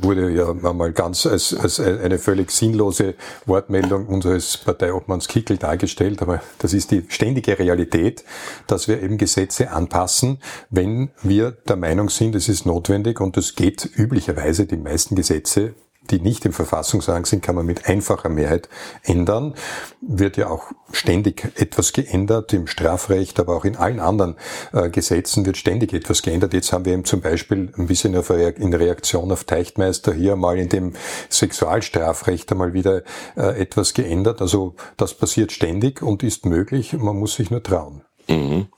wurde 0.03 0.31
ja 0.31 0.53
mal 0.53 0.93
ganz 0.93 1.27
als, 1.27 1.55
als 1.55 1.81
eine 1.81 2.19
völlig 2.19 2.51
sinnlose 2.51 3.15
Wortmeldung 3.47 4.07
unseres 4.07 4.57
Parteiobmanns 4.59 5.29
Kickel 5.29 5.57
dargestellt, 5.57 6.23
aber 6.23 6.43
das 6.59 6.73
ist 6.75 6.91
die 6.91 7.05
ständige 7.09 7.59
Realität, 7.59 8.25
dass 8.67 8.89
wir 8.89 9.03
eben 9.03 9.19
Gesetze 9.19 9.71
anpassen, 9.71 10.39
wenn 10.71 11.11
wir 11.23 11.53
der 11.53 11.77
Meinung 11.77 12.11
sind, 12.11 12.35
es 12.35 12.49
ist 12.49 12.67
notwendig 12.67 13.21
und 13.21 13.37
es 13.37 13.55
geht 13.55 13.89
üblicherweise 13.97 14.67
die 14.67 14.77
meisten 14.77 15.15
Gesetze 15.17 15.75
die 16.11 16.21
nicht 16.21 16.45
im 16.45 16.53
Verfassungsrang 16.53 17.25
sind, 17.25 17.43
kann 17.43 17.55
man 17.55 17.67
mit 17.67 17.89
einfacher 17.89 18.29
Mehrheit 18.29 18.69
ändern. 19.03 19.55
Wird 20.01 20.37
ja 20.37 20.49
auch 20.49 20.73
ständig 20.93 21.53
etwas 21.57 21.93
geändert 21.93 22.53
im 22.53 22.67
Strafrecht, 22.67 23.39
aber 23.41 23.57
auch 23.57 23.65
in 23.65 23.77
allen 23.77 24.01
anderen 24.01 24.37
äh, 24.73 24.91
Gesetzen 24.91 25.45
wird 25.47 25.57
ständig 25.57 25.93
etwas 25.93 26.23
geändert. 26.23 26.55
Jetzt 26.55 26.73
haben 26.73 26.85
wir 26.85 26.93
eben 26.93 27.05
zum 27.05 27.21
Beispiel 27.21 27.73
ein 27.77 27.87
bisschen 27.87 28.15
in 28.15 28.75
Reaktion 28.75 29.33
auf 29.33 29.45
Teichtmeister 29.45 30.13
hier 30.13 30.37
mal 30.37 30.59
in 30.59 30.69
dem 30.69 30.93
Sexualstrafrecht 31.29 32.51
einmal 32.53 32.73
wieder 32.73 33.03
äh, 33.37 33.61
etwas 33.61 33.95
geändert. 33.95 34.41
Also 34.41 34.75
das 34.97 35.15
passiert 35.15 35.53
ständig 35.53 36.03
und 36.03 36.23
ist 36.23 36.47
möglich. 36.47 36.93
Man 36.95 37.17
muss 37.17 37.35
sich 37.35 37.51
nur 37.51 37.63
trauen. 37.63 38.03
Mhm. 38.29 38.69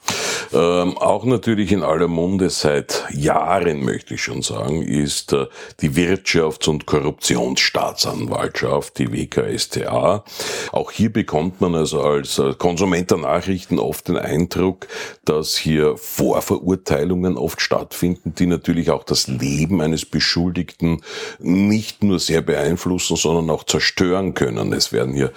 Ähm, 0.52 0.99
auch 0.99 1.25
natürlich 1.25 1.73
in 1.73 1.82
aller 1.82 2.09
Munde 2.09 2.50
seit 2.50 3.04
Jahren, 3.12 3.85
möchte 3.85 4.14
ich 4.14 4.23
schon 4.23 4.42
sagen, 4.42 4.82
ist 4.82 5.32
äh, 5.32 5.47
die 5.80 5.92
Wirtschafts- 5.92 6.68
und 6.68 6.87
Korruptionsstaatsanwaltschaft, 6.87 8.99
die 8.99 9.12
WKSTA. 9.12 10.25
Auch 10.73 10.90
hier 10.90 11.12
bekommt 11.12 11.61
man 11.61 11.75
also 11.75 12.02
als 12.02 12.38
äh, 12.38 12.54
Konsument 12.54 13.11
der 13.11 13.18
Nachrichten 13.18 13.78
oft 13.78 14.09
den 14.09 14.16
Eindruck, 14.16 14.87
dass 15.25 15.56
hier 15.56 15.97
Vorverurteilungen 15.97 17.37
oft 17.37 17.61
stattfinden, 17.61 18.35
die 18.35 18.47
natürlich 18.47 18.90
auch 18.90 19.04
das 19.04 19.28
Leben 19.28 19.80
eines 19.80 20.04
Beschuldigten 20.04 21.02
nicht 21.38 22.02
nur 22.02 22.18
sehr 22.18 22.42
beeinflussen, 22.42 23.16
sondern 23.16 23.50
auch 23.50 23.64
zerstören 23.64 24.35
können. 24.35 24.73
Es 24.73 24.92
werden 24.92 25.14
hier 25.14 25.32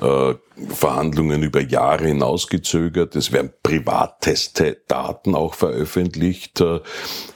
äh, 0.00 0.34
Verhandlungen 0.68 1.42
über 1.42 1.60
Jahre 1.60 2.06
hinausgezögert. 2.06 3.16
Es 3.16 3.32
werden 3.32 3.52
privatteste 4.48 4.82
Daten 4.88 5.34
auch 5.34 5.54
veröffentlicht. 5.54 6.60
Äh, 6.60 6.80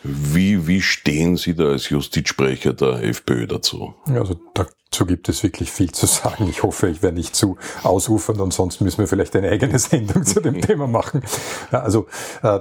wie, 0.03 0.67
wie 0.67 0.83
stehen 0.83 1.37
Sie 1.37 1.55
da 1.55 1.69
als 1.69 1.89
Justizsprecher 1.91 2.73
der 2.73 3.03
FPÖ 3.03 3.47
dazu? 3.47 3.95
Also 4.07 4.41
da 4.55 4.67
Dazu 4.95 5.07
gibt 5.07 5.29
es 5.29 5.43
wirklich 5.43 5.73
viel 5.73 5.91
zu 5.91 6.07
sagen. 6.07 6.47
Ich 6.49 6.63
hoffe, 6.63 6.89
ich 6.89 7.03
werde 7.03 7.17
nicht 7.17 7.35
zu 7.35 7.59
ausufern 7.83 8.39
und 8.41 8.55
sonst 8.55 8.81
müssen 8.81 8.99
wir 8.99 9.09
vielleicht 9.09 9.35
eine 9.35 9.51
eigene 9.51 9.77
Sendung 9.81 10.25
zu 10.25 10.41
dem 10.41 10.61
Thema 10.63 10.87
machen. 10.87 11.21
Also 11.73 12.07
äh, 12.45 12.61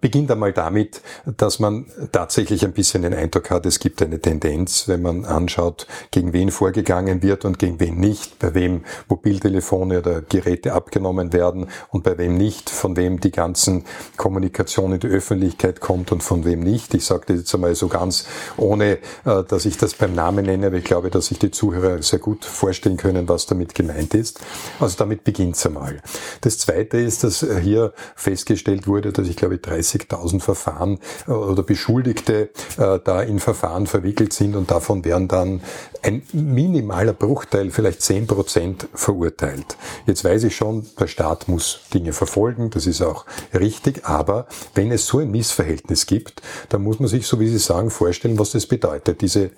beginnt 0.00 0.30
einmal 0.30 0.54
damit, 0.54 1.02
dass 1.36 1.58
man 1.58 1.84
tatsächlich 2.10 2.64
ein 2.64 2.72
bisschen 2.72 3.02
den 3.02 3.12
Eindruck 3.12 3.50
hat, 3.50 3.66
es 3.66 3.80
gibt 3.80 4.00
eine 4.00 4.18
Tendenz, 4.18 4.88
wenn 4.88 5.02
man 5.02 5.26
anschaut, 5.26 5.86
gegen 6.10 6.32
wen 6.32 6.50
vorgegangen 6.50 7.22
wird 7.22 7.44
und 7.44 7.58
gegen 7.58 7.78
wen 7.80 8.00
nicht, 8.00 8.38
bei 8.38 8.54
wem 8.54 8.84
Mobiltelefone 9.10 9.98
oder 9.98 10.22
Geräte 10.22 10.72
abgenommen 10.72 11.34
werden 11.34 11.68
und 11.90 12.02
bei 12.02 12.16
wem 12.16 12.38
nicht, 12.38 12.70
von 12.70 12.96
wem 12.96 13.20
die 13.20 13.30
ganzen 13.30 13.84
Kommunikation 14.16 14.94
in 14.94 15.00
die 15.00 15.08
Öffentlichkeit 15.08 15.80
kommt 15.80 16.12
und 16.12 16.22
von 16.22 16.46
wem 16.46 16.60
nicht. 16.60 16.94
Ich 16.94 17.04
sage 17.04 17.24
das 17.26 17.40
jetzt 17.40 17.54
einmal 17.54 17.74
so 17.74 17.88
ganz, 17.88 18.26
ohne 18.56 19.00
äh, 19.26 19.44
dass 19.46 19.66
ich 19.66 19.76
das 19.76 19.92
beim 19.92 20.14
Namen 20.14 20.46
nenne, 20.46 20.68
aber 20.68 20.76
ich 20.76 20.84
glaube, 20.84 21.10
dass 21.10 21.30
ich 21.30 21.38
die 21.38 21.50
Zuhörer 21.50 21.73
Zuhörer 21.74 22.02
sehr 22.02 22.18
gut 22.18 22.44
vorstellen 22.44 22.96
können, 22.96 23.28
was 23.28 23.46
damit 23.46 23.74
gemeint 23.74 24.14
ist. 24.14 24.40
Also 24.80 24.96
damit 24.98 25.24
beginnt 25.24 25.56
es 25.56 25.66
einmal. 25.66 26.00
Das 26.40 26.58
Zweite 26.58 26.98
ist, 26.98 27.24
dass 27.24 27.44
hier 27.62 27.92
festgestellt 28.14 28.86
wurde, 28.86 29.12
dass 29.12 29.28
ich 29.28 29.36
glaube 29.36 29.56
30.000 29.56 30.40
Verfahren 30.40 30.98
äh, 31.26 31.32
oder 31.32 31.62
Beschuldigte 31.62 32.50
äh, 32.78 32.98
da 33.02 33.22
in 33.22 33.40
Verfahren 33.40 33.86
verwickelt 33.86 34.32
sind 34.32 34.56
und 34.56 34.70
davon 34.70 35.04
werden 35.04 35.28
dann 35.28 35.60
ein 36.02 36.22
minimaler 36.32 37.14
Bruchteil, 37.14 37.70
vielleicht 37.70 38.02
10 38.02 38.26
Prozent 38.26 38.88
verurteilt. 38.94 39.76
Jetzt 40.06 40.22
weiß 40.22 40.44
ich 40.44 40.54
schon, 40.54 40.86
der 40.98 41.06
Staat 41.06 41.48
muss 41.48 41.80
Dinge 41.92 42.12
verfolgen, 42.12 42.70
das 42.70 42.86
ist 42.86 43.00
auch 43.02 43.24
richtig, 43.54 44.04
aber 44.04 44.46
wenn 44.74 44.92
es 44.92 45.06
so 45.06 45.18
ein 45.18 45.30
Missverhältnis 45.30 46.06
gibt, 46.06 46.42
dann 46.68 46.82
muss 46.82 47.00
man 47.00 47.08
sich, 47.08 47.26
so 47.26 47.40
wie 47.40 47.48
Sie 47.48 47.58
sagen, 47.58 47.90
vorstellen, 47.90 48.38
was 48.38 48.50
das 48.50 48.66
bedeutet. 48.66 49.22
Diese 49.22 49.50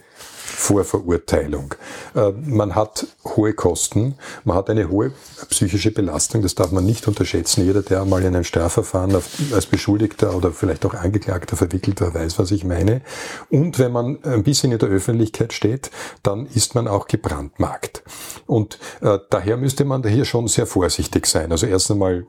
Vorverurteilung. 0.56 1.74
Äh, 2.14 2.32
man 2.32 2.74
hat 2.74 3.06
hohe 3.24 3.52
Kosten, 3.52 4.14
man 4.44 4.56
hat 4.56 4.70
eine 4.70 4.88
hohe 4.88 5.12
psychische 5.50 5.90
Belastung, 5.90 6.40
das 6.40 6.54
darf 6.54 6.72
man 6.72 6.86
nicht 6.86 7.06
unterschätzen. 7.06 7.64
Jeder, 7.64 7.82
der 7.82 8.06
mal 8.06 8.24
in 8.24 8.34
ein 8.34 8.42
Strafverfahren 8.42 9.14
als 9.14 9.66
Beschuldigter 9.66 10.34
oder 10.34 10.52
vielleicht 10.52 10.86
auch 10.86 10.94
Angeklagter 10.94 11.56
verwickelt 11.56 12.00
war, 12.00 12.14
weiß, 12.14 12.38
was 12.38 12.50
ich 12.52 12.64
meine. 12.64 13.02
Und 13.50 13.78
wenn 13.78 13.92
man 13.92 14.18
ein 14.24 14.44
bisschen 14.44 14.72
in 14.72 14.78
der 14.78 14.88
Öffentlichkeit 14.88 15.52
steht, 15.52 15.90
dann 16.22 16.46
ist 16.46 16.74
man 16.74 16.88
auch 16.88 17.06
gebrandmarkt. 17.06 18.02
Und 18.46 18.78
äh, 19.02 19.18
daher 19.28 19.58
müsste 19.58 19.84
man 19.84 20.02
hier 20.08 20.24
schon 20.24 20.48
sehr 20.48 20.66
vorsichtig 20.66 21.26
sein. 21.26 21.52
Also 21.52 21.66
erst 21.66 21.90
einmal 21.90 22.26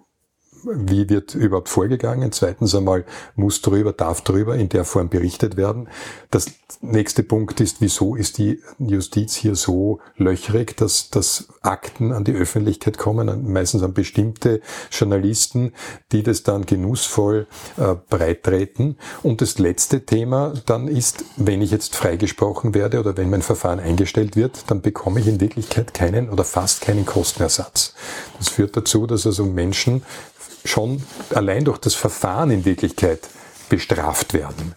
wie 0.74 1.10
wird 1.10 1.36
überhaupt 1.36 1.70
vorgegangen? 1.70 2.32
Zweitens 2.32 2.76
einmal, 2.76 3.06
muss 3.36 3.62
darüber, 3.62 3.94
darf 3.94 4.22
darüber 4.22 4.56
in 4.56 4.70
der 4.70 4.86
Form 4.86 5.10
berichtet 5.10 5.58
werden. 5.58 5.88
Das 6.32 6.48
nächste 6.82 7.24
Punkt 7.24 7.60
ist, 7.62 7.78
wieso 7.80 8.16
ist 8.16 8.38
die 8.38 8.62
Justiz 8.78 9.36
hier 9.36 9.56
so 9.56 10.00
löchrig, 10.18 10.76
dass, 10.78 11.10
dass 11.10 11.48
Akten 11.62 12.12
an 12.12 12.24
die 12.24 12.34
Öffentlichkeit 12.34 12.98
kommen, 12.98 13.52
meistens 13.52 13.84
an 13.84 13.94
bestimmte 13.94 14.62
Journalisten, 14.92 15.74
die 16.12 16.24
das 16.24 16.44
dann 16.44 16.66
genussvoll 16.66 17.48
äh, 17.78 17.96
breittreten. 18.10 18.98
Und 19.24 19.42
das 19.42 19.60
letzte 19.60 20.06
Thema 20.06 20.54
dann 20.66 20.88
ist, 20.88 21.24
wenn 21.38 21.62
ich 21.62 21.72
jetzt 21.72 21.96
freigesprochen 21.96 22.74
werde 22.74 23.00
oder 23.00 23.18
wenn 23.18 23.30
mein 23.30 23.42
Verfahren 23.42 23.80
eingestellt 23.80 24.36
wird, 24.36 24.70
dann 24.70 24.82
bekomme 24.82 25.20
ich 25.20 25.28
in 25.28 25.40
Wirklichkeit 25.40 25.94
keinen 25.94 26.30
oder 26.30 26.44
fast 26.44 26.82
keinen 26.82 27.06
Kostenersatz. 27.06 27.94
Das 28.38 28.50
führt 28.50 28.76
dazu, 28.76 29.08
dass 29.08 29.26
also 29.26 29.46
Menschen 29.46 30.04
schon 30.66 31.02
allein 31.34 31.66
durch 31.66 31.78
das 31.78 31.94
Verfahren 31.94 32.52
in 32.52 32.66
Wirklichkeit 32.66 33.30
bestraft 33.70 34.34
werden. 34.34 34.74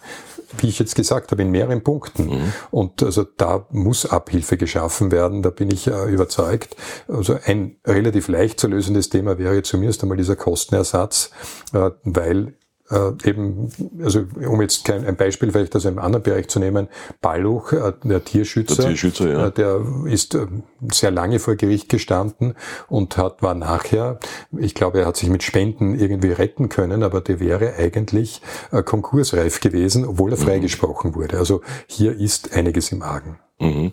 Wie 0.57 0.67
ich 0.67 0.79
jetzt 0.79 0.95
gesagt 0.95 1.31
habe, 1.31 1.43
in 1.43 1.51
mehreren 1.51 1.81
Punkten. 1.81 2.25
Mhm. 2.25 2.53
Und 2.71 3.03
also 3.03 3.23
da 3.23 3.65
muss 3.69 4.05
Abhilfe 4.05 4.57
geschaffen 4.57 5.11
werden, 5.11 5.41
da 5.43 5.49
bin 5.49 5.71
ich 5.71 5.87
äh, 5.87 6.11
überzeugt. 6.11 6.75
Also 7.07 7.37
ein 7.45 7.77
relativ 7.87 8.27
leicht 8.27 8.59
zu 8.59 8.67
lösendes 8.67 9.09
Thema 9.09 9.37
wäre 9.37 9.63
zumindest 9.63 10.03
einmal 10.03 10.17
dieser 10.17 10.35
Kostenersatz, 10.35 11.31
äh, 11.73 11.91
weil 12.03 12.55
äh, 12.91 13.29
eben, 13.29 13.71
also 14.03 14.25
um 14.47 14.61
jetzt 14.61 14.85
kein, 14.85 15.05
ein 15.05 15.15
Beispiel 15.15 15.51
vielleicht 15.51 15.75
aus 15.75 15.85
einem 15.85 15.99
anderen 15.99 16.23
Bereich 16.23 16.47
zu 16.49 16.59
nehmen, 16.59 16.87
Balluch, 17.21 17.71
äh, 17.71 17.93
der 18.03 18.23
Tierschützer, 18.23 18.75
der, 18.75 18.85
Tierschützer, 18.87 19.29
ja. 19.29 19.47
äh, 19.47 19.51
der 19.51 19.81
ist 20.05 20.35
äh, 20.35 20.47
sehr 20.91 21.11
lange 21.11 21.39
vor 21.39 21.55
Gericht 21.55 21.89
gestanden 21.89 22.55
und 22.87 23.17
hat, 23.17 23.41
war 23.41 23.53
nachher, 23.53 24.19
ich 24.57 24.75
glaube, 24.75 24.99
er 24.99 25.05
hat 25.05 25.17
sich 25.17 25.29
mit 25.29 25.43
Spenden 25.43 25.97
irgendwie 25.97 26.31
retten 26.31 26.69
können, 26.69 27.03
aber 27.03 27.21
der 27.21 27.39
wäre 27.39 27.75
eigentlich 27.75 28.41
äh, 28.71 28.83
konkursreif 28.83 29.61
gewesen, 29.61 30.05
obwohl 30.05 30.31
er 30.31 30.37
mhm. 30.37 30.43
freigesprochen 30.43 31.15
wurde. 31.15 31.37
Also 31.37 31.61
hier 31.87 32.17
ist 32.17 32.53
einiges 32.53 32.91
im 32.91 33.01
Argen. 33.01 33.39
Mhm. 33.59 33.91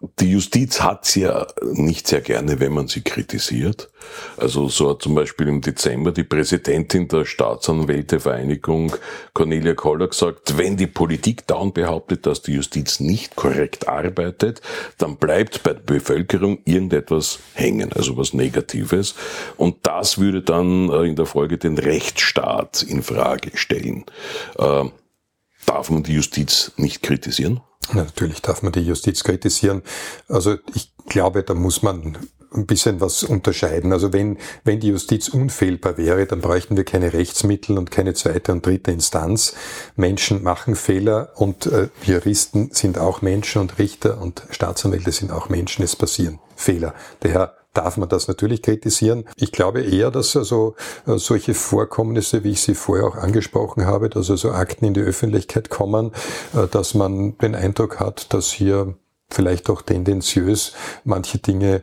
Äh, 0.00 0.06
die 0.20 0.32
Justiz 0.32 0.80
hat's 0.80 1.14
ja 1.14 1.46
nicht 1.62 2.06
sehr 2.06 2.20
gerne, 2.20 2.60
wenn 2.60 2.72
man 2.72 2.88
sie 2.88 3.02
kritisiert. 3.02 3.88
Also 4.36 4.68
so 4.68 4.90
hat 4.90 5.02
zum 5.02 5.14
Beispiel 5.14 5.48
im 5.48 5.60
Dezember 5.60 6.12
die 6.12 6.24
Präsidentin 6.24 7.08
der 7.08 7.24
Staatsanwältevereinigung 7.24 8.96
Cornelia 9.34 9.74
Koller 9.74 10.08
gesagt, 10.08 10.56
wenn 10.56 10.76
die 10.76 10.86
Politik 10.86 11.46
dauernd 11.46 11.74
behauptet, 11.74 12.26
dass 12.26 12.42
die 12.42 12.52
Justiz 12.52 13.00
nicht 13.00 13.36
korrekt 13.36 13.88
arbeitet, 13.88 14.60
dann 14.98 15.16
bleibt 15.16 15.62
bei 15.62 15.72
der 15.72 15.80
Bevölkerung 15.80 16.58
irgendetwas 16.64 17.40
hängen, 17.54 17.92
also 17.92 18.16
was 18.16 18.34
Negatives. 18.34 19.14
Und 19.56 19.78
das 19.82 20.18
würde 20.18 20.42
dann 20.42 20.90
äh, 20.90 21.04
in 21.04 21.16
der 21.16 21.26
Folge 21.26 21.58
den 21.58 21.78
Rechtsstaat 21.78 22.82
in 22.82 23.02
Frage 23.02 23.50
stellen. 23.54 24.04
Darf 25.68 25.90
man 25.90 26.02
die 26.02 26.14
Justiz 26.14 26.72
nicht 26.78 27.02
kritisieren? 27.02 27.60
Natürlich 27.92 28.40
darf 28.40 28.62
man 28.62 28.72
die 28.72 28.80
Justiz 28.80 29.22
kritisieren. 29.22 29.82
Also 30.26 30.56
ich 30.74 30.94
glaube, 31.06 31.42
da 31.42 31.52
muss 31.52 31.82
man 31.82 32.16
ein 32.54 32.66
bisschen 32.66 33.02
was 33.02 33.22
unterscheiden. 33.22 33.92
Also 33.92 34.14
wenn, 34.14 34.38
wenn 34.64 34.80
die 34.80 34.88
Justiz 34.88 35.28
unfehlbar 35.28 35.98
wäre, 35.98 36.24
dann 36.24 36.40
bräuchten 36.40 36.74
wir 36.78 36.84
keine 36.84 37.12
Rechtsmittel 37.12 37.76
und 37.76 37.90
keine 37.90 38.14
zweite 38.14 38.52
und 38.52 38.64
dritte 38.64 38.92
Instanz. 38.92 39.54
Menschen 39.94 40.42
machen 40.42 40.74
Fehler 40.74 41.32
und 41.36 41.66
äh, 41.66 41.88
Juristen 42.02 42.70
sind 42.72 42.96
auch 42.96 43.20
Menschen 43.20 43.60
und 43.60 43.78
Richter 43.78 44.22
und 44.22 44.44
Staatsanwälte 44.48 45.12
sind 45.12 45.30
auch 45.30 45.50
Menschen. 45.50 45.84
Es 45.84 45.96
passieren 45.96 46.38
Fehler. 46.56 46.94
Daher 47.20 47.57
darf 47.74 47.96
man 47.96 48.08
das 48.08 48.28
natürlich 48.28 48.62
kritisieren. 48.62 49.24
Ich 49.36 49.52
glaube 49.52 49.82
eher, 49.82 50.10
dass 50.10 50.36
also 50.36 50.74
äh, 51.06 51.18
solche 51.18 51.54
Vorkommnisse, 51.54 52.44
wie 52.44 52.52
ich 52.52 52.62
sie 52.62 52.74
vorher 52.74 53.06
auch 53.06 53.16
angesprochen 53.16 53.86
habe, 53.86 54.08
dass 54.08 54.30
also 54.30 54.50
Akten 54.50 54.86
in 54.86 54.94
die 54.94 55.00
Öffentlichkeit 55.00 55.70
kommen, 55.70 56.12
äh, 56.54 56.66
dass 56.68 56.94
man 56.94 57.38
den 57.38 57.54
Eindruck 57.54 58.00
hat, 58.00 58.32
dass 58.32 58.50
hier 58.50 58.94
vielleicht 59.30 59.68
auch 59.68 59.82
tendenziös 59.82 60.72
manche 61.04 61.38
Dinge 61.38 61.82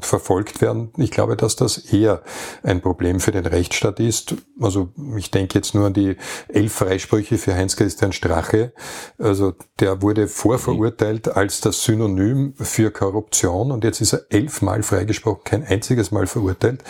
verfolgt 0.00 0.60
werden. 0.60 0.92
Ich 0.96 1.10
glaube, 1.10 1.36
dass 1.36 1.56
das 1.56 1.78
eher 1.78 2.22
ein 2.62 2.80
Problem 2.80 3.20
für 3.20 3.32
den 3.32 3.46
Rechtsstaat 3.46 3.98
ist. 3.98 4.36
Also 4.60 4.90
ich 5.16 5.30
denke 5.30 5.58
jetzt 5.58 5.74
nur 5.74 5.86
an 5.86 5.92
die 5.92 6.16
elf 6.48 6.72
Freisprüche 6.72 7.36
für 7.36 7.54
Heinz-Christian 7.54 8.12
Strache. 8.12 8.72
Also 9.18 9.54
der 9.80 10.02
wurde 10.02 10.28
vorverurteilt 10.28 11.28
als 11.28 11.60
das 11.60 11.82
Synonym 11.82 12.54
für 12.56 12.90
Korruption 12.90 13.72
und 13.72 13.82
jetzt 13.82 14.00
ist 14.00 14.12
er 14.12 14.26
elfmal 14.30 14.82
freigesprochen, 14.82 15.42
kein 15.44 15.64
einziges 15.64 16.12
Mal 16.12 16.26
verurteilt 16.26 16.82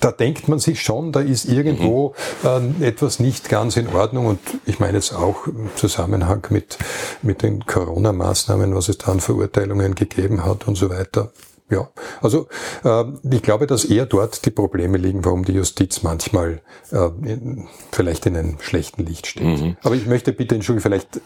da 0.00 0.12
denkt 0.12 0.48
man 0.48 0.58
sich 0.58 0.82
schon, 0.82 1.12
da 1.12 1.20
ist 1.20 1.44
irgendwo 1.44 2.14
äh, 2.44 2.86
etwas 2.86 3.20
nicht 3.20 3.48
ganz 3.48 3.76
in 3.76 3.88
Ordnung. 3.88 4.26
Und 4.26 4.40
ich 4.66 4.80
meine 4.80 4.94
jetzt 4.94 5.14
auch 5.14 5.46
im 5.46 5.70
Zusammenhang 5.76 6.46
mit, 6.50 6.78
mit 7.22 7.42
den 7.42 7.66
Corona-Maßnahmen, 7.66 8.74
was 8.74 8.88
es 8.88 8.98
da 8.98 9.12
an 9.12 9.20
Verurteilungen 9.20 9.94
gegeben 9.94 10.44
hat 10.44 10.66
und 10.66 10.76
so 10.76 10.90
weiter. 10.90 11.32
Ja, 11.70 11.88
also 12.20 12.48
äh, 12.84 13.04
ich 13.30 13.42
glaube, 13.42 13.66
dass 13.66 13.86
eher 13.86 14.04
dort 14.04 14.44
die 14.44 14.50
Probleme 14.50 14.98
liegen, 14.98 15.24
warum 15.24 15.44
die 15.44 15.52
Justiz 15.52 16.02
manchmal 16.02 16.60
äh, 16.90 17.06
in, 17.24 17.66
vielleicht 17.90 18.26
in 18.26 18.36
einem 18.36 18.58
schlechten 18.60 19.06
Licht 19.06 19.26
steht. 19.26 19.60
Mhm. 19.60 19.76
Aber 19.82 19.94
ich 19.94 20.06
möchte 20.06 20.32
bitte, 20.32 20.54
Entschuldigung, 20.54 20.82
vielleicht 20.82 21.20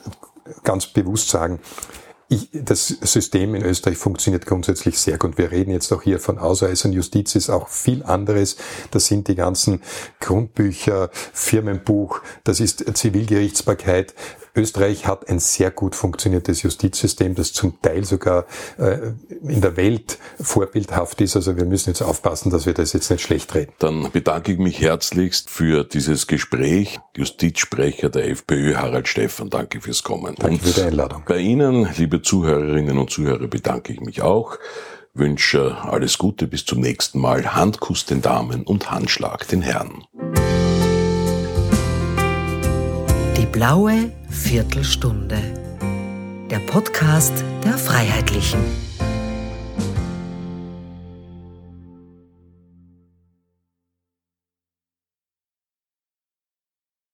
ganz 0.63 0.87
bewusst 0.87 1.31
sagen, 1.31 1.59
ich, 2.29 2.51
das 2.53 2.89
System 2.89 3.55
in 3.55 3.63
Österreich 3.63 3.99
funktioniert 3.99 4.47
grundsätzlich 4.47 4.99
sehr 4.99 5.17
gut. 5.17 5.39
Wir 5.39 5.53
reden 5.53 5.71
jetzt 5.71 5.93
auch 5.93 6.03
hier 6.03 6.19
von 6.19 6.39
Ausweisern. 6.39 6.93
Justiz 6.93 7.35
ist 7.37 7.51
auch 7.51 7.69
viel 7.69 8.03
anderes. 8.03 8.57
Das 8.91 9.07
sind 9.07 9.29
die 9.29 9.37
ganzen 9.37 9.81
Grundbücher, 10.21 11.11
Firmenbuch, 11.13 12.21
das 12.43 12.61
ist 12.61 12.85
Zivilgerichtsbarkeit. 12.97 14.15
Österreich 14.57 15.07
hat 15.07 15.29
ein 15.29 15.39
sehr 15.39 15.71
gut 15.71 15.95
funktioniertes 15.95 16.63
Justizsystem, 16.63 17.35
das 17.35 17.53
zum 17.53 17.81
Teil 17.83 18.05
sogar 18.05 18.47
äh, 18.79 19.13
in 19.47 19.61
der 19.61 19.77
Welt 19.77 20.19
vorbildhaft 20.41 21.21
ist. 21.21 21.37
Also 21.37 21.57
wir 21.57 21.65
müssen 21.65 21.91
jetzt 21.91 22.03
aufpassen, 22.03 22.51
dass 22.51 22.67
wir 22.67 22.75
das 22.75 22.93
jetzt 22.93 23.11
nicht 23.11 23.23
schlecht 23.23 23.55
reden. 23.55 23.73
Dann 23.79 24.11
bedanke 24.11 24.53
ich 24.53 24.59
mich 24.59 24.81
herzlichst 24.81 25.51
für 25.51 25.85
dieses 25.85 26.27
Gespräch. 26.27 26.99
Justizsprecher 27.17 28.09
der 28.09 28.31
FPÖ, 28.31 28.77
Harald 28.77 29.09
Stephan, 29.09 29.51
danke 29.51 29.81
fürs 29.81 30.03
Kommen. 30.03 30.35
Danke 30.39 30.65
für 30.65 30.81
die 30.81 30.87
Einladung. 30.87 31.23
Bei 31.27 31.39
Ihnen, 31.39 31.89
liebe 31.97 32.23
Zuhörerinnen 32.23 32.99
und 32.99 33.11
Zuhörer, 33.11 33.47
bedanke 33.47 33.93
ich 33.93 34.01
mich 34.01 34.23
auch 34.23 34.59
wünsche 35.19 35.79
alles 35.83 36.19
Gute 36.19 36.47
bis 36.47 36.65
zum 36.65 36.81
nächsten 36.81 37.19
Mal. 37.19 37.55
Handkuss 37.55 38.05
den 38.05 38.23
Damen 38.23 38.65
und 38.65 38.91
Handschlag 38.91 39.49
den 39.49 39.63
Herren. 39.63 40.05
Blaue 43.57 44.13
Viertelstunde. 44.29 45.39
Der 46.51 46.59
Podcast 46.59 47.33
der 47.65 47.79
Freiheitlichen. 47.79 48.61